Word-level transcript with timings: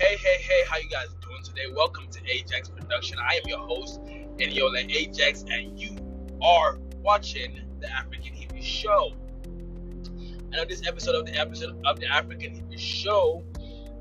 Hey, 0.00 0.16
hey, 0.16 0.38
hey, 0.40 0.64
how 0.66 0.78
you 0.78 0.88
guys 0.88 1.08
doing 1.20 1.42
today? 1.44 1.64
Welcome 1.76 2.08
to 2.10 2.20
Ajax 2.26 2.70
Production. 2.70 3.18
I 3.18 3.34
am 3.34 3.42
your 3.46 3.58
host, 3.58 4.00
Eniola 4.38 4.90
Ajax, 4.90 5.44
and 5.50 5.78
you 5.78 5.94
are 6.42 6.78
watching 7.02 7.60
the 7.80 7.92
African 7.92 8.32
Hippie 8.32 8.62
Show. 8.62 9.12
And 9.44 10.56
on 10.58 10.66
this 10.68 10.88
episode 10.88 11.16
of 11.16 11.26
the 11.26 11.38
episode 11.38 11.78
of 11.84 12.00
the 12.00 12.06
African 12.06 12.54
Hippie 12.54 12.78
Show, 12.78 13.44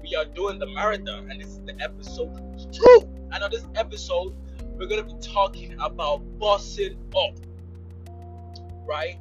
we 0.01 0.15
are 0.15 0.23
doing 0.23 0.57
the 0.57 0.67
marathon, 0.67 1.29
and 1.29 1.41
this 1.41 1.49
is 1.49 1.59
the 1.65 1.75
episode 1.81 2.33
two. 2.71 3.09
And 3.33 3.43
on 3.43 3.51
this 3.51 3.65
episode, 3.75 4.33
we're 4.77 4.87
gonna 4.87 5.03
be 5.03 5.15
talking 5.19 5.75
about 5.81 6.19
bossing 6.39 6.95
up, 7.13 7.37
right? 8.87 9.17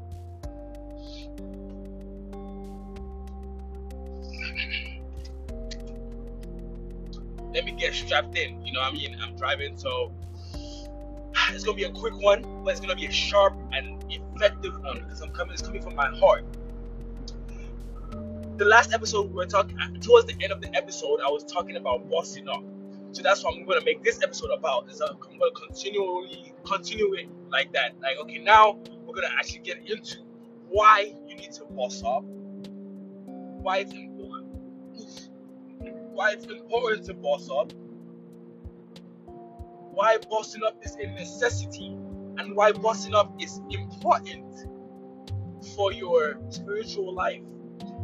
Let 7.54 7.64
me 7.64 7.72
get 7.72 7.94
strapped 7.94 8.36
in. 8.36 8.64
You 8.64 8.72
know 8.72 8.80
what 8.80 8.92
I 8.92 8.96
mean? 8.96 9.16
I'm 9.20 9.36
driving, 9.36 9.76
so 9.76 10.12
it's 11.50 11.64
gonna 11.64 11.76
be 11.76 11.84
a 11.84 11.90
quick 11.90 12.14
one, 12.14 12.62
but 12.64 12.70
it's 12.72 12.80
gonna 12.80 12.94
be 12.94 13.06
a 13.06 13.12
sharp 13.12 13.54
and 13.72 14.04
effective 14.10 14.80
one 14.82 15.00
because 15.00 15.20
I'm 15.20 15.30
coming. 15.30 15.52
It's 15.52 15.62
coming 15.62 15.82
from 15.82 15.94
my 15.94 16.08
heart. 16.18 16.44
The 18.58 18.64
last 18.64 18.92
episode 18.92 19.28
we 19.30 19.34
were 19.34 19.46
talking 19.46 19.78
towards 20.00 20.26
the 20.26 20.34
end 20.42 20.52
of 20.52 20.60
the 20.60 20.74
episode, 20.74 21.20
I 21.24 21.30
was 21.30 21.44
talking 21.44 21.76
about 21.76 22.10
bossing 22.10 22.48
up. 22.48 22.62
So 23.12 23.22
that's 23.22 23.42
what 23.42 23.54
I'm 23.54 23.64
gonna 23.64 23.84
make 23.84 24.02
this 24.02 24.22
episode 24.22 24.50
about. 24.50 24.90
Is 24.90 25.00
I'm 25.00 25.18
gonna 25.18 25.50
continually 25.66 26.52
continue 26.64 27.14
it 27.14 27.28
like 27.50 27.72
that. 27.72 27.92
Like 28.00 28.18
okay, 28.18 28.38
now 28.38 28.78
we're 29.04 29.14
gonna 29.14 29.32
actually 29.38 29.60
get 29.60 29.88
into 29.88 30.18
why 30.68 31.14
you 31.26 31.36
need 31.36 31.52
to 31.52 31.64
boss 31.70 32.02
up, 32.04 32.24
why 33.62 33.78
it's 33.78 33.92
important 33.92 34.48
why 36.18 36.32
it's 36.32 36.46
important 36.46 37.04
to 37.06 37.14
boss 37.14 37.48
up, 37.48 37.72
why 39.92 40.18
bossing 40.28 40.64
up 40.64 40.76
is 40.82 40.96
a 40.96 41.06
necessity, 41.12 41.96
and 42.38 42.56
why 42.56 42.72
bossing 42.72 43.14
up 43.14 43.32
is 43.40 43.60
important 43.70 44.66
for 45.76 45.92
your 45.92 46.40
spiritual 46.48 47.14
life, 47.14 47.44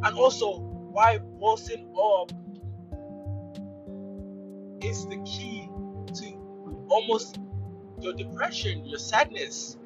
and 0.04 0.16
also 0.16 0.58
why 0.60 1.18
bossing 1.40 1.92
up 2.00 2.30
is 4.80 5.06
the 5.06 5.20
key 5.26 5.68
to 6.14 6.86
almost 6.90 7.40
your 8.00 8.12
depression, 8.12 8.86
your 8.86 9.00
sadness, 9.00 9.76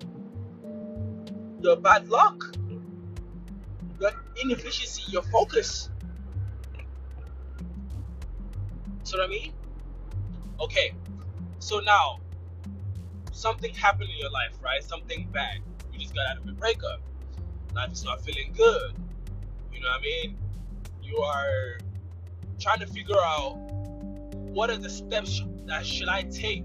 your 1.63 1.77
bad 1.77 2.11
luck, 2.11 2.45
your 3.99 4.11
inefficiency, 4.43 5.05
your 5.11 5.23
focus. 5.23 5.89
What 9.23 9.27
I 9.27 9.31
mean? 9.31 9.53
Okay, 10.61 10.93
so 11.59 11.81
now 11.81 12.21
something 13.33 13.73
happened 13.75 14.11
in 14.11 14.19
your 14.19 14.31
life, 14.31 14.57
right? 14.63 14.83
Something 14.83 15.29
bad. 15.33 15.59
You 15.93 15.99
just 15.99 16.15
got 16.15 16.27
out 16.27 16.39
of 16.39 16.49
a 16.49 16.53
breakup. 16.53 17.01
Life 17.75 17.93
is 17.93 18.05
not 18.05 18.21
feeling 18.25 18.53
good. 18.57 18.95
You 19.73 19.81
know 19.81 19.89
what 19.89 20.01
I 20.01 20.03
mean? 20.03 20.37
You 21.03 21.19
are 21.19 21.79
trying 22.59 22.81
to 22.81 22.87
figure 22.87 23.19
out 23.19 23.57
what 24.51 24.71
are 24.71 24.77
the 24.77 24.91
steps 24.91 25.43
that 25.67 25.87
should 25.87 26.09
I 26.09 26.23
take 26.23 26.65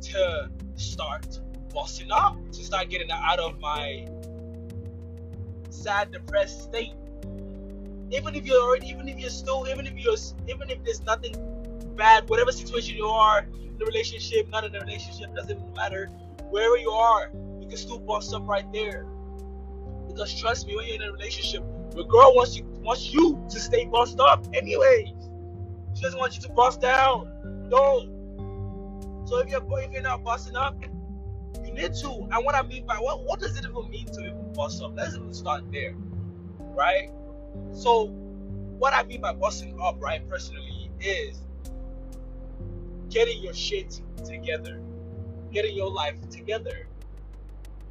to 0.00 0.50
start 0.74 1.40
bossing 1.72 2.10
up, 2.10 2.36
to 2.52 2.64
start 2.64 2.88
getting 2.88 3.10
out 3.10 3.38
of 3.38 3.60
my 3.60 4.08
sad, 5.70 6.10
depressed 6.12 6.64
state. 6.64 6.94
Even 8.10 8.34
if 8.34 8.46
you're 8.46 8.60
already, 8.60 8.88
even 8.88 9.08
if 9.08 9.18
you're 9.18 9.30
still, 9.30 9.66
even 9.68 9.86
if 9.86 9.94
you're, 9.94 10.16
even 10.48 10.70
if 10.70 10.82
there's 10.82 11.02
nothing 11.02 11.34
bad, 11.98 12.28
whatever 12.30 12.50
situation 12.52 12.96
you 12.96 13.06
are 13.06 13.40
in 13.40 13.76
the 13.78 13.84
relationship, 13.84 14.48
not 14.48 14.64
in 14.64 14.72
the 14.72 14.80
relationship, 14.80 15.34
doesn't 15.34 15.58
even 15.58 15.74
matter. 15.74 16.06
Wherever 16.48 16.78
you 16.78 16.90
are, 16.90 17.30
you 17.60 17.68
can 17.68 17.76
still 17.76 17.98
boss 17.98 18.32
up 18.32 18.48
right 18.48 18.64
there. 18.72 19.04
Because 20.06 20.40
trust 20.40 20.66
me, 20.66 20.76
when 20.76 20.86
you're 20.86 20.96
in 20.96 21.02
a 21.02 21.12
relationship, 21.12 21.62
the 21.90 22.04
girl 22.04 22.34
wants 22.34 22.56
you 22.56 22.64
wants 22.80 23.12
you 23.12 23.44
to 23.50 23.60
stay 23.60 23.84
bossed 23.84 24.20
up 24.20 24.46
anyways. 24.54 25.08
She 25.94 26.02
doesn't 26.02 26.18
want 26.18 26.36
you 26.36 26.42
to 26.42 26.48
boss 26.50 26.78
down. 26.78 27.68
No. 27.68 28.06
So 29.26 29.38
if 29.38 29.50
you're 29.50 29.62
if 29.80 29.92
you're 29.92 30.02
not 30.02 30.24
bossing 30.24 30.56
up, 30.56 30.80
you 31.64 31.72
need 31.72 31.94
to. 31.94 32.28
And 32.32 32.44
what 32.44 32.54
I 32.54 32.62
mean 32.62 32.86
by 32.86 32.96
what 32.96 33.24
what 33.24 33.40
does 33.40 33.58
it 33.58 33.64
even 33.64 33.90
mean 33.90 34.06
to 34.06 34.20
even 34.20 34.52
boss 34.54 34.80
up? 34.80 34.92
Let's 34.96 35.14
even 35.14 35.34
start 35.34 35.70
there. 35.70 35.94
Right? 36.58 37.10
So 37.72 38.06
what 38.78 38.94
I 38.94 39.02
mean 39.02 39.20
by 39.20 39.32
bossing 39.32 39.78
up, 39.80 40.00
right, 40.00 40.26
personally, 40.28 40.90
is 41.00 41.42
getting 43.10 43.42
your 43.42 43.54
shit 43.54 44.00
together, 44.24 44.80
getting 45.52 45.74
your 45.74 45.90
life 45.90 46.16
together, 46.30 46.86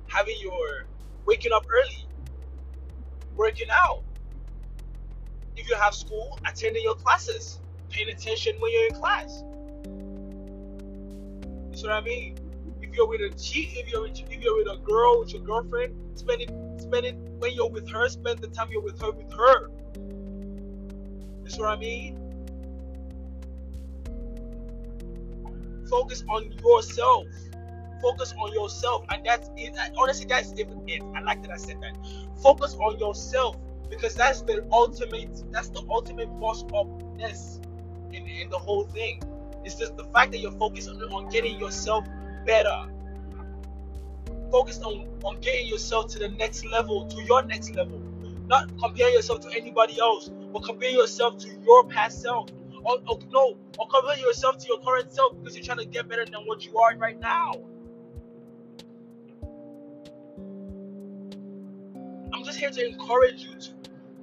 having 0.08 0.36
your 0.40 0.86
waking 1.26 1.52
up 1.52 1.66
early, 1.70 2.06
working 3.36 3.68
out. 3.72 4.04
If 5.56 5.68
you 5.70 5.76
have 5.76 5.94
school, 5.94 6.40
attending 6.46 6.84
your 6.84 6.96
classes, 6.96 7.60
paying 7.90 8.10
attention 8.10 8.56
when 8.60 8.72
you're 8.72 8.88
in 8.88 8.94
class. 8.94 9.44
You 11.72 11.78
see 11.78 11.88
what 11.88 11.94
I 11.94 12.02
mean? 12.02 12.38
If 12.82 12.94
you're 12.94 13.08
with 13.08 13.22
a 13.22 13.30
cheat, 13.38 13.70
if 13.74 13.90
you're 13.90 14.08
if 14.08 14.42
you're 14.42 14.58
with 14.58 14.68
a 14.68 14.78
girl, 14.78 15.20
with 15.20 15.34
your 15.34 15.42
girlfriend, 15.42 15.96
spend 16.18 16.42
it 16.42 16.52
spend 16.80 17.06
it 17.06 17.16
when 17.40 17.54
you're 17.54 17.70
with 17.70 17.90
her, 17.90 18.08
spend 18.08 18.40
the 18.40 18.48
time 18.48 18.70
you're 18.72 18.82
with 18.82 19.00
her 19.02 19.12
with 19.12 19.32
her. 19.34 19.70
You 21.44 21.50
see 21.50 21.62
what 21.62 21.70
I 21.70 21.80
mean? 21.80 22.27
Focus 25.90 26.24
on 26.30 26.52
yourself. 26.64 27.28
Focus 28.02 28.34
on 28.40 28.54
yourself, 28.54 29.06
and 29.10 29.26
that's 29.26 29.50
it. 29.58 29.76
Honestly, 29.98 30.26
that's 30.26 30.54
even 30.58 30.84
it. 30.88 31.02
I 31.16 31.22
like 31.22 31.42
that 31.42 31.52
I 31.52 31.58
said 31.58 31.82
that. 31.82 31.98
Focus 32.42 32.76
on 32.76 33.00
yourself 33.00 33.58
because 33.90 34.14
that's 34.14 34.42
the 34.42 34.68
ultimate. 34.72 35.44
That's 35.52 35.70
the 35.70 35.84
ultimate 35.90 36.28
boss 36.40 36.64
upness 36.76 37.60
in, 38.14 38.28
in 38.28 38.50
the 38.50 38.58
whole 38.58 38.86
thing. 38.86 39.22
It's 39.64 39.76
just 39.76 39.98
the 39.98 40.06
fact 40.06 40.32
that 40.32 40.40
you're 40.40 40.52
focused 40.52 40.90
on, 40.90 41.02
on 41.12 41.30
getting 41.30 41.60
yourself 41.60 42.06
better. 42.46 42.88
Focus 44.52 44.80
on, 44.82 45.08
on 45.24 45.40
getting 45.42 45.68
yourself 45.68 46.08
to 46.12 46.20
the 46.20 46.30
next 46.30 46.66
level, 46.66 47.06
to 47.08 47.22
your 47.24 47.44
next 47.44 47.76
level. 47.76 48.00
Not 48.48 48.70
comparing 48.80 49.14
yourself 49.14 49.42
to 49.42 49.50
anybody 49.54 50.00
else, 50.00 50.30
but 50.54 50.64
comparing 50.64 50.96
yourself 50.96 51.38
to 51.40 51.50
your 51.66 51.84
past 51.86 52.22
self 52.22 52.50
or, 52.84 52.98
or 53.08 53.20
no, 53.32 53.40
oh, 53.40 53.58
or 53.80 53.88
compare 53.88 54.18
yourself 54.18 54.58
to 54.60 54.68
your 54.68 54.80
current 54.80 55.12
self 55.12 55.38
because 55.38 55.56
you're 55.56 55.66
trying 55.66 55.80
to 55.80 55.86
get 55.86 56.08
better 56.08 56.26
than 56.26 56.42
what 56.46 56.66
you 56.66 56.78
are 56.78 56.96
right 56.98 57.20
now. 57.20 57.54
I'm 62.34 62.44
just 62.44 62.60
here 62.60 62.70
to 62.70 62.86
encourage 62.86 63.44
you 63.44 63.56
to 63.60 63.70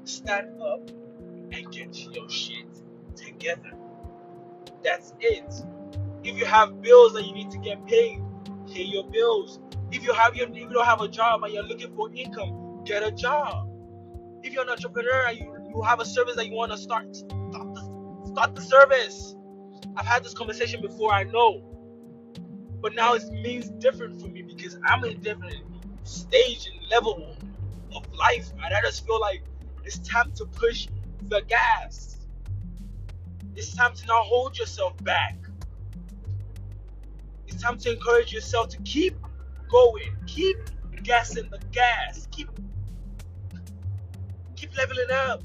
stand 0.05 0.61
up 0.61 0.89
and 1.53 1.71
get 1.73 1.97
your 2.15 2.29
shit 2.29 2.67
together. 3.17 3.73
That's 4.83 5.15
it. 5.21 5.53
If 6.23 6.39
you 6.39 6.45
have 6.45 6.81
bills 6.81 7.13
that 7.15 7.25
you 7.25 7.35
need 7.35 7.51
to 7.51 7.59
get 7.59 7.85
paid, 7.87 8.23
pay 8.73 8.83
your 8.83 9.05
bills. 9.05 9.61
If 9.91 10.05
you 10.05 10.13
have 10.13 10.37
your, 10.37 10.49
if 10.49 10.57
you 10.57 10.69
don't 10.69 10.87
have 10.87 11.01
a 11.01 11.09
job 11.09 11.45
and 11.45 11.53
you're 11.53 11.63
looking 11.63 11.95
for 11.95 12.11
income, 12.15 12.83
get 12.85 13.03
a 13.03 13.11
job. 13.11 13.69
If 14.43 14.53
you're 14.53 14.63
an 14.63 14.71
entrepreneur 14.71 15.27
and 15.29 15.39
you, 15.39 15.57
you 15.69 15.83
have 15.83 16.01
a 16.01 16.05
service 16.05 16.37
that 16.37 16.47
you 16.47 16.55
want 16.55 16.73
to 16.73 16.79
start, 16.79 17.17
start 18.35 18.57
the 18.57 18.63
service. 18.63 19.37
I've 19.97 20.07
had 20.07 20.25
this 20.25 20.35
conversation 20.35 20.81
before, 20.81 21.13
I 21.13 21.23
know. 21.23 21.63
But 22.81 22.95
now 22.95 23.15
it 23.15 23.23
means 23.31 23.71
different 23.79 24.21
for 24.21 24.27
me 24.27 24.43
because 24.43 24.77
I'm 24.85 25.05
in 25.05 25.13
a 25.13 25.15
different 25.15 25.63
stage 26.03 26.67
and 26.67 26.91
level 26.91 27.37
of 27.95 28.13
life. 28.13 28.51
And 28.53 28.75
I 28.75 28.81
just 28.83 29.07
feel 29.07 29.21
like 29.21 29.45
it's 29.85 29.99
time 29.99 30.33
to 30.33 30.47
push 30.47 30.89
the 31.29 31.43
gas. 31.43 32.27
It's 33.55 33.73
time 33.73 33.95
to 33.95 34.07
not 34.07 34.25
hold 34.25 34.59
yourself 34.59 34.97
back. 35.05 35.39
It's 37.47 37.63
time 37.63 37.79
to 37.79 37.93
encourage 37.93 38.33
yourself 38.33 38.69
to 38.71 38.79
keep 38.79 39.17
going. 39.71 40.17
Keep 40.27 40.57
gassing 41.05 41.49
the 41.51 41.61
gas. 41.71 42.27
Keep 42.33 42.51
keep 44.57 44.77
leveling 44.77 45.11
up. 45.29 45.43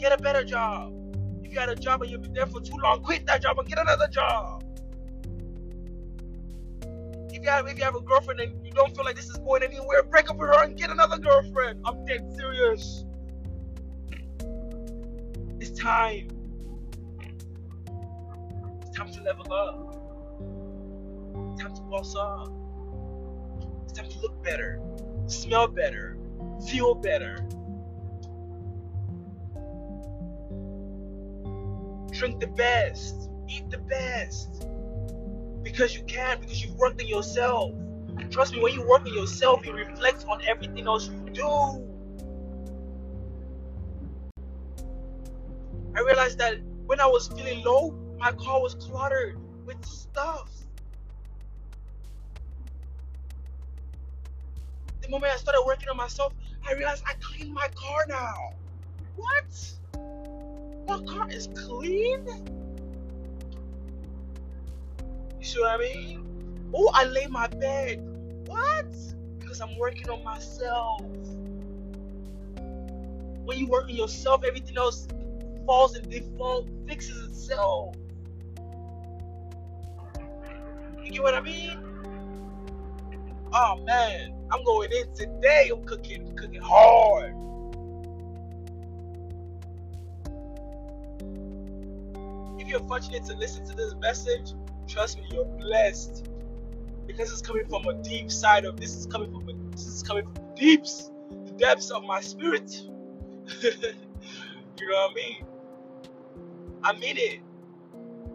Get 0.00 0.12
a 0.12 0.20
better 0.20 0.42
job 0.42 1.05
got 1.54 1.68
a 1.68 1.74
job 1.74 2.02
and 2.02 2.10
you've 2.10 2.22
been 2.22 2.32
there 2.32 2.46
for 2.46 2.60
too 2.60 2.76
long, 2.82 3.02
quit 3.02 3.26
that 3.26 3.42
job 3.42 3.58
and 3.58 3.68
get 3.68 3.78
another 3.78 4.08
job. 4.08 4.62
If 7.30 7.42
you 7.42 7.48
have 7.50 7.66
if 7.66 7.78
you 7.78 7.84
have 7.84 7.94
a 7.94 8.00
girlfriend 8.00 8.40
and 8.40 8.64
you 8.64 8.72
don't 8.72 8.94
feel 8.94 9.04
like 9.04 9.16
this 9.16 9.26
is 9.28 9.36
going 9.38 9.62
anywhere, 9.62 10.02
break 10.02 10.30
up 10.30 10.36
with 10.36 10.48
her 10.48 10.64
and 10.64 10.76
get 10.76 10.90
another 10.90 11.18
girlfriend. 11.18 11.80
I'm 11.84 12.04
dead 12.04 12.32
serious. 12.36 13.04
It's 15.60 15.78
time. 15.78 16.28
It's 18.82 18.96
time 18.96 19.12
to 19.12 19.22
level 19.22 19.52
up. 19.52 19.92
It's 21.52 21.62
time 21.62 21.74
to 21.74 21.82
boss 21.82 22.16
up. 22.16 22.52
It's 23.84 23.92
time 23.92 24.08
to 24.08 24.20
look 24.20 24.42
better, 24.42 24.80
smell 25.26 25.68
better, 25.68 26.16
feel 26.68 26.94
better. 26.94 27.46
Drink 32.18 32.40
the 32.40 32.46
best, 32.46 33.30
eat 33.48 33.68
the 33.70 33.78
best. 33.78 34.66
Because 35.62 35.94
you 35.94 36.02
can, 36.04 36.40
because 36.40 36.62
you've 36.62 36.76
worked 36.76 37.00
on 37.00 37.06
yourself. 37.06 37.72
Trust 38.30 38.54
me, 38.54 38.60
when 38.62 38.72
you 38.72 38.86
work 38.86 39.02
on 39.02 39.12
yourself, 39.14 39.66
it 39.66 39.72
reflects 39.72 40.24
on 40.24 40.40
everything 40.46 40.86
else 40.86 41.08
you 41.08 41.30
do. 41.32 41.86
I 45.96 46.00
realized 46.00 46.38
that 46.38 46.60
when 46.86 47.00
I 47.00 47.06
was 47.06 47.28
feeling 47.28 47.62
low, 47.64 47.90
my 48.18 48.32
car 48.32 48.60
was 48.60 48.74
cluttered 48.74 49.38
with 49.66 49.84
stuff. 49.84 50.50
The 55.02 55.08
moment 55.08 55.32
I 55.32 55.36
started 55.36 55.62
working 55.66 55.88
on 55.88 55.96
myself, 55.96 56.32
I 56.66 56.72
realized 56.74 57.02
I 57.06 57.14
clean 57.20 57.52
my 57.52 57.68
car 57.74 58.06
now. 58.08 58.34
What? 59.16 59.72
My 60.88 61.00
car 61.02 61.28
is 61.30 61.48
clean? 61.54 62.26
You 65.38 65.44
see 65.44 65.60
what 65.60 65.70
I 65.70 65.78
mean? 65.78 66.70
Oh, 66.74 66.90
I 66.94 67.04
lay 67.04 67.26
my 67.26 67.48
bed. 67.48 68.00
What? 68.46 68.86
Because 69.38 69.60
I'm 69.60 69.76
working 69.78 70.08
on 70.10 70.22
myself. 70.24 71.00
When 73.44 73.58
you 73.58 73.66
work 73.68 73.84
on 73.84 73.94
yourself, 73.94 74.44
everything 74.44 74.76
else 74.76 75.06
falls 75.66 75.96
in 75.96 76.08
default, 76.08 76.68
fixes 76.86 77.24
itself. 77.28 77.94
You 81.02 81.10
get 81.12 81.22
what 81.22 81.34
I 81.34 81.40
mean? 81.40 81.78
Oh 83.52 83.76
man, 83.84 84.34
I'm 84.50 84.64
going 84.64 84.90
in 84.92 85.14
today. 85.14 85.70
I'm 85.72 85.84
cooking, 85.84 86.36
cooking 86.36 86.60
hard. 86.60 87.34
If 92.66 92.72
you're 92.72 92.88
fortunate 92.88 93.24
to 93.26 93.36
listen 93.36 93.64
to 93.66 93.76
this 93.76 93.94
message, 94.00 94.52
trust 94.88 95.18
me, 95.18 95.28
you're 95.30 95.44
blessed 95.44 96.28
because 97.06 97.30
it's 97.30 97.40
coming 97.40 97.64
from 97.68 97.86
a 97.86 97.94
deep 98.02 98.28
side 98.28 98.64
of 98.64 98.80
this 98.80 98.96
is 98.96 99.06
coming 99.06 99.30
from 99.30 99.48
a, 99.48 99.70
this 99.70 99.86
is 99.86 100.02
coming 100.02 100.24
from 100.24 100.34
the 100.34 100.54
deeps, 100.56 101.12
the 101.30 101.52
depths 101.52 101.92
of 101.92 102.02
my 102.02 102.20
spirit. 102.20 102.74
you 103.62 103.70
know 104.80 104.96
what 104.96 105.12
I 105.12 105.14
mean? 105.14 105.46
I 106.82 106.92
mean 106.94 107.16
it. 107.18 107.38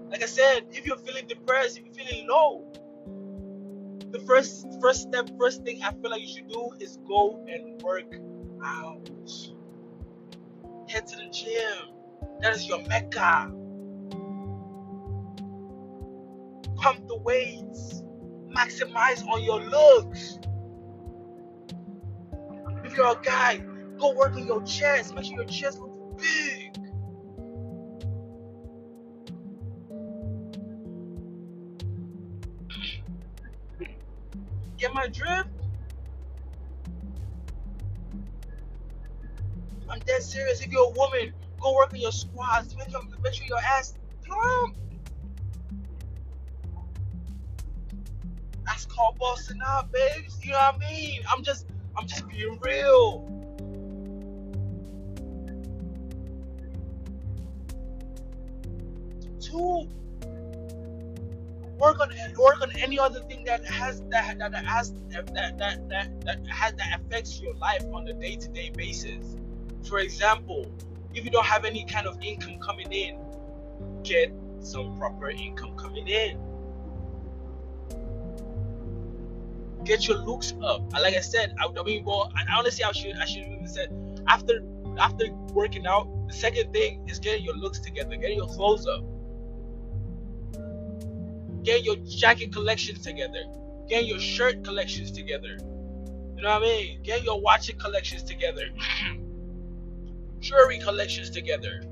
Like 0.09 0.23
I 0.23 0.27
said, 0.27 0.61
if 0.71 0.85
you're 0.85 0.95
feeling 0.95 1.27
depressed, 1.27 1.77
if 1.77 1.83
you're 1.83 1.93
feeling 1.93 2.25
low, 2.29 2.71
the 4.11 4.19
first 4.19 4.65
first 4.79 5.01
step, 5.09 5.29
first 5.37 5.65
thing 5.65 5.83
I 5.83 5.91
feel 5.91 6.09
like 6.09 6.21
you 6.21 6.33
should 6.33 6.47
do 6.47 6.71
is 6.79 6.99
go 7.05 7.45
and 7.49 7.81
work 7.81 8.15
out. 8.63 9.09
Head 10.87 11.05
to 11.07 11.17
the 11.17 11.29
gym. 11.33 11.95
That 12.39 12.55
is 12.55 12.65
your 12.65 12.81
mecca. 12.87 13.51
Pump 16.81 17.07
the 17.07 17.15
weights. 17.17 18.01
Maximize 18.49 19.23
on 19.27 19.43
your 19.43 19.61
looks. 19.61 20.39
If 22.83 22.97
you're 22.97 23.11
a 23.11 23.21
guy, 23.21 23.57
go 23.99 24.15
work 24.15 24.33
on 24.33 24.47
your 24.47 24.63
chest. 24.63 25.13
Make 25.13 25.25
sure 25.25 25.35
your 25.35 25.45
chest 25.45 25.79
looks 25.79 26.23
big. 26.23 26.75
Get 34.79 34.95
my 34.95 35.07
drift? 35.07 35.49
I'm 39.87 39.99
dead 39.99 40.23
serious. 40.23 40.61
If 40.61 40.71
you're 40.71 40.87
a 40.87 40.89
woman, 40.89 41.33
go 41.59 41.75
work 41.75 41.93
on 41.93 41.99
your 41.99 42.11
squats. 42.11 42.75
Make, 42.75 42.89
sure 42.89 43.45
your 43.45 43.59
ass 43.59 43.93
plump. 44.25 44.80
Out, 49.23 49.91
babes. 49.91 50.39
You 50.43 50.53
know 50.53 50.57
what 50.57 50.75
I 50.83 50.91
mean? 50.91 51.21
I'm 51.29 51.43
just, 51.43 51.67
I'm 51.95 52.07
just 52.07 52.27
being 52.27 52.57
real. 52.63 53.27
Two, 59.39 59.87
work 61.77 61.99
on 61.99 62.09
work 62.39 62.61
on 62.61 62.71
any 62.77 62.97
other 62.97 63.19
thing 63.21 63.43
that 63.45 63.63
has 63.65 64.01
that 64.09 64.39
that, 64.39 64.51
that 64.51 64.65
has 64.65 64.93
that 65.09 65.27
that 65.33 65.57
that 65.59 65.89
that, 65.89 66.21
that 66.21 66.47
has 66.47 66.73
that 66.73 66.99
affects 66.99 67.39
your 67.39 67.53
life 67.55 67.83
on 67.93 68.07
a 68.07 68.13
day-to-day 68.13 68.71
basis. 68.75 69.35
For 69.83 69.99
example, 69.99 70.65
if 71.13 71.23
you 71.25 71.29
don't 71.29 71.45
have 71.45 71.65
any 71.65 71.85
kind 71.85 72.07
of 72.07 72.19
income 72.23 72.57
coming 72.59 72.91
in, 72.91 73.19
get 74.03 74.33
some 74.61 74.97
proper 74.97 75.29
income 75.29 75.75
coming 75.77 76.07
in. 76.07 76.39
Get 79.91 80.07
your 80.07 80.17
looks 80.17 80.53
up. 80.63 80.93
Like 80.93 81.15
I 81.15 81.19
said, 81.19 81.53
I, 81.59 81.65
I 81.67 81.83
mean, 81.83 82.05
well, 82.05 82.31
I, 82.35 82.57
honestly, 82.57 82.83
I 82.85 82.91
should 82.93 83.17
I 83.17 83.25
should 83.25 83.43
have 83.43 83.69
said 83.69 83.89
after 84.27 84.63
after 84.97 85.25
working 85.53 85.85
out, 85.85 86.07
the 86.27 86.33
second 86.33 86.71
thing 86.71 87.07
is 87.09 87.19
getting 87.19 87.43
your 87.43 87.55
looks 87.55 87.79
together, 87.79 88.15
getting 88.15 88.37
your 88.37 88.47
clothes 88.47 88.87
up 88.87 89.03
Get 91.63 91.83
your 91.83 91.95
jacket 91.97 92.51
collections 92.51 93.01
together. 93.01 93.43
Get 93.87 94.05
your 94.05 94.19
shirt 94.19 94.63
collections 94.63 95.11
together. 95.11 95.57
You 96.35 96.43
know 96.43 96.49
what 96.49 96.63
I 96.63 96.65
mean? 96.65 97.03
Get 97.03 97.23
your 97.23 97.39
watching 97.39 97.77
collections 97.77 98.23
together. 98.23 98.69
Jewelry 100.39 100.79
collections 100.79 101.29
together. 101.29 101.83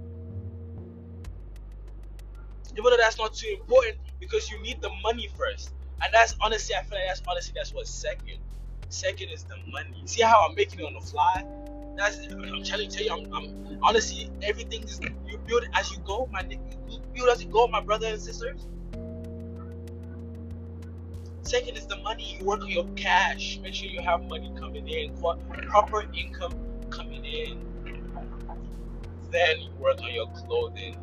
Even 2.72 2.84
though 2.84 2.98
that's 2.98 3.18
not 3.20 3.34
too 3.34 3.58
important 3.60 3.98
because 4.20 4.50
you 4.50 4.60
need 4.64 4.82
the 4.82 4.90
money 5.04 5.30
first. 5.38 5.72
And 6.02 6.14
that's 6.14 6.36
honestly, 6.42 6.76
I 6.76 6.84
feel 6.84 6.98
like 6.98 7.08
that's 7.08 7.22
honestly 7.28 7.54
that's 7.56 7.74
what's 7.74 7.90
second. 7.90 8.40
Second 8.90 9.30
is 9.30 9.44
the 9.44 9.56
money. 9.72 10.02
See 10.06 10.22
how 10.22 10.46
I'm 10.48 10.56
making 10.56 10.80
it 10.80 10.84
on 10.84 10.94
the 10.94 11.02
fly? 11.02 11.46
That's 11.98 12.18
I'm 12.32 12.64
trying 12.64 12.88
to 12.88 12.88
tell 12.88 13.04
you, 13.04 13.12
I'm, 13.12 13.34
I'm 13.34 13.80
honestly 13.84 14.32
everything 14.42 14.84
is 14.84 15.00
you 15.28 15.38
build 15.40 15.66
as 15.74 15.92
you 15.92 15.98
go, 16.00 16.30
my. 16.32 16.44
You 16.88 17.02
build 17.14 17.30
as 17.30 17.44
you 17.44 17.50
go, 17.50 17.68
my 17.68 17.82
brothers 17.82 18.14
and 18.14 18.22
sisters. 18.22 18.68
Second 21.42 21.78
is 21.78 21.88
the 21.88 21.98
money. 21.98 22.38
You 22.40 22.46
work 22.46 22.62
on 22.62 22.70
your 22.70 22.88
cash. 22.96 23.60
Make 23.62 23.74
sure 23.74 23.90
you 23.90 24.02
have 24.02 24.24
money 24.26 24.52
coming 24.58 24.88
in, 24.88 25.18
proper 25.68 26.04
income 26.14 26.54
coming 26.90 27.26
in. 27.26 27.60
Then 29.32 29.60
you 29.60 29.72
work 29.80 30.02
on 30.02 30.14
your 30.14 30.28
clothing. 30.32 30.98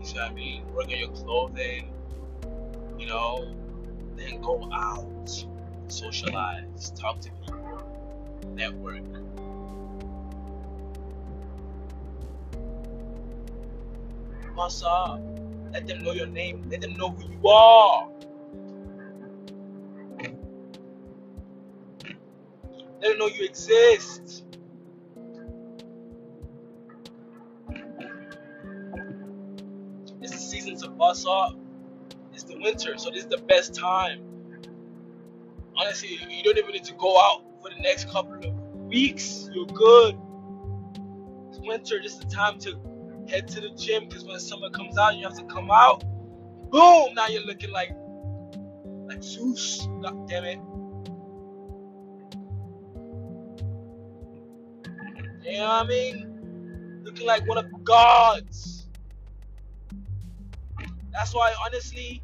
You 0.00 0.06
see 0.06 0.18
what 0.18 0.30
I 0.30 0.34
mean? 0.34 0.62
Work 0.74 0.86
on 0.86 0.98
your 0.98 1.10
clothing. 1.10 1.92
You 2.98 3.06
know, 3.06 3.54
then 4.16 4.40
go 4.40 4.66
out, 4.72 5.46
socialize, 5.88 6.90
talk 6.92 7.20
to 7.20 7.30
people, 7.44 7.82
network. 8.54 9.02
What's 14.54 14.82
up? 14.82 14.90
Uh, 14.90 15.18
let 15.72 15.86
them 15.86 16.02
know 16.02 16.12
your 16.12 16.26
name. 16.26 16.66
Let 16.70 16.80
them 16.80 16.94
know 16.94 17.10
who 17.10 17.32
you 17.32 17.48
are. 17.48 18.08
Let 23.00 23.02
them 23.02 23.18
know 23.18 23.26
you 23.26 23.44
exist. 23.44 24.44
Season 30.70 30.90
to 30.90 30.96
bust 30.96 31.26
up. 31.26 31.54
It's 32.32 32.44
the 32.44 32.58
winter, 32.58 32.96
so 32.96 33.10
this 33.10 33.24
is 33.24 33.28
the 33.28 33.38
best 33.38 33.74
time. 33.74 34.22
Honestly, 35.76 36.18
you 36.28 36.42
don't 36.42 36.58
even 36.58 36.72
need 36.72 36.84
to 36.84 36.94
go 36.94 37.18
out 37.18 37.44
for 37.62 37.70
the 37.70 37.80
next 37.82 38.08
couple 38.10 38.34
of 38.34 38.54
weeks. 38.86 39.48
You're 39.52 39.66
good. 39.66 40.18
It's 41.48 41.58
winter, 41.60 42.00
just 42.00 42.20
the 42.20 42.26
time 42.26 42.58
to 42.60 42.78
head 43.28 43.48
to 43.48 43.60
the 43.60 43.70
gym 43.70 44.08
because 44.08 44.24
when 44.24 44.38
summer 44.38 44.70
comes 44.70 44.98
out, 44.98 45.16
you 45.16 45.24
have 45.24 45.36
to 45.36 45.44
come 45.44 45.70
out. 45.70 46.04
Boom! 46.70 47.14
Now 47.14 47.26
you're 47.28 47.44
looking 47.44 47.70
like 47.72 47.90
like 49.08 49.22
Zeus. 49.22 49.88
God 50.02 50.28
damn 50.28 50.44
it. 50.44 50.58
You 55.44 55.56
know 55.56 55.66
what 55.66 55.84
I 55.84 55.88
mean? 55.88 57.02
Looking 57.04 57.26
like 57.26 57.46
one 57.48 57.58
of 57.58 57.70
the 57.70 57.78
gods. 57.78 58.79
That's 61.12 61.34
why 61.34 61.52
honestly, 61.64 62.22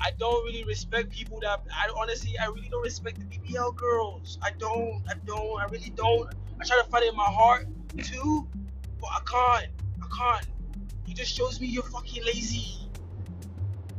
I 0.00 0.10
don't 0.18 0.44
really 0.44 0.64
respect 0.64 1.10
people 1.10 1.40
that 1.40 1.62
I 1.70 1.90
honestly 1.98 2.38
I 2.38 2.46
really 2.46 2.68
don't 2.68 2.82
respect 2.82 3.18
the 3.18 3.38
BBL 3.38 3.74
girls. 3.76 4.38
I 4.42 4.50
don't, 4.58 5.02
I 5.08 5.14
don't, 5.24 5.60
I 5.60 5.64
really 5.66 5.90
don't. 5.90 6.32
I 6.60 6.64
try 6.64 6.80
to 6.82 6.88
fight 6.88 7.02
it 7.02 7.10
in 7.10 7.16
my 7.16 7.24
heart 7.24 7.66
too, 8.02 8.46
but 9.00 9.08
I 9.08 9.20
can't. 9.24 9.72
I 10.02 10.16
can't. 10.16 10.46
It 11.08 11.16
just 11.16 11.34
shows 11.34 11.60
me 11.60 11.68
you're 11.68 11.82
fucking 11.82 12.24
lazy. 12.24 12.88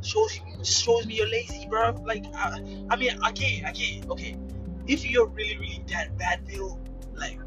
Shows 0.02 0.36
you, 0.36 0.64
shows 0.64 1.06
me 1.06 1.14
you're 1.14 1.28
lazy, 1.28 1.66
bro. 1.68 1.90
Like, 2.04 2.24
I, 2.34 2.60
I 2.90 2.96
mean, 2.96 3.18
I 3.22 3.32
get, 3.32 3.64
I 3.64 3.72
get. 3.72 4.08
Okay, 4.08 4.36
if 4.86 5.04
you're 5.04 5.26
really, 5.26 5.58
really 5.58 5.84
that 5.88 6.16
bad, 6.16 6.46
Bill, 6.46 6.78
like, 7.14 7.38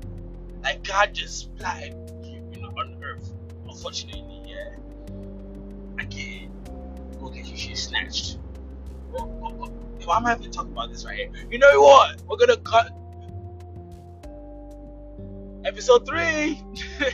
like 0.62 0.84
God 0.84 1.14
just 1.14 1.56
planted 1.56 1.96
you 2.54 2.66
on 2.66 3.02
earth 3.02 3.34
unfortunately, 3.72 4.42
yeah, 4.46 4.76
I 5.98 6.06
can't 6.06 6.51
go 7.22 7.30
get 7.30 7.48
your 7.48 7.58
shit 7.58 7.78
snatched. 7.78 8.38
Oh, 9.18 9.40
oh, 9.44 9.58
oh. 9.62 9.72
Why 10.06 10.18
am 10.18 10.26
I 10.26 10.30
having 10.30 10.46
to 10.46 10.50
talk 10.50 10.66
about 10.66 10.90
this 10.90 11.06
right 11.06 11.18
here? 11.18 11.32
You 11.50 11.60
know 11.60 11.82
what? 11.82 12.22
We're 12.28 12.38
gonna 12.38 12.58
cut 12.58 12.90
episode 15.64 16.06
three. 16.08 16.62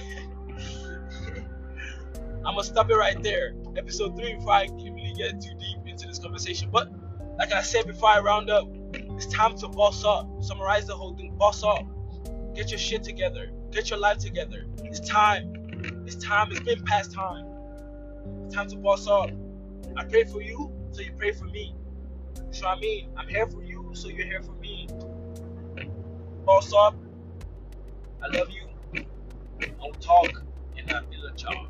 I'm 2.45 2.53
gonna 2.53 2.63
stop 2.63 2.89
it 2.89 2.95
right 2.95 3.21
there. 3.21 3.53
Episode 3.75 4.15
three 4.17 4.35
before 4.35 4.53
I 4.53 4.67
can 4.67 4.93
really 4.95 5.13
get 5.13 5.41
too 5.41 5.53
deep 5.59 5.85
into 5.85 6.07
this 6.07 6.19
conversation. 6.19 6.69
But 6.71 6.89
like 7.37 7.51
I 7.51 7.61
said 7.61 7.85
before 7.85 8.09
I 8.09 8.19
round 8.19 8.49
up, 8.49 8.67
it's 8.93 9.27
time 9.27 9.57
to 9.57 9.67
boss 9.67 10.05
up. 10.05 10.29
Summarize 10.41 10.87
the 10.87 10.95
whole 10.95 11.13
thing. 11.15 11.35
Boss 11.37 11.63
up. 11.63 11.85
Get 12.55 12.71
your 12.71 12.79
shit 12.79 13.03
together. 13.03 13.51
Get 13.71 13.89
your 13.89 13.99
life 13.99 14.19
together. 14.19 14.65
It's 14.83 15.01
time. 15.01 15.53
It's 16.05 16.15
time. 16.15 16.51
It's 16.51 16.61
been 16.61 16.83
past 16.85 17.11
time. 17.13 17.45
It's 18.45 18.55
time 18.55 18.69
to 18.69 18.77
boss 18.77 19.07
up. 19.07 19.29
I 19.95 20.03
pray 20.05 20.25
for 20.25 20.41
you, 20.41 20.71
so 20.91 21.01
you 21.01 21.13
pray 21.17 21.31
for 21.31 21.45
me. 21.45 21.75
What 22.35 22.65
I 22.65 22.79
mean? 22.79 23.09
I'm 23.17 23.27
here 23.27 23.47
for 23.47 23.63
you, 23.63 23.91
so 23.93 24.07
you're 24.09 24.25
here 24.25 24.41
for 24.43 24.53
me. 24.53 24.87
Boss 26.45 26.73
up. 26.73 26.95
I 28.23 28.37
love 28.37 28.49
you. 28.49 29.05
I'll 29.81 29.91
talk 29.93 30.29
in 30.77 30.89
a, 30.89 30.97
in 30.99 31.31
a 31.31 31.35
job. 31.35 31.67